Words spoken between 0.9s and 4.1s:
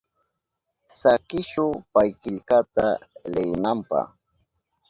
Sakishu pay killkata leyinanpa.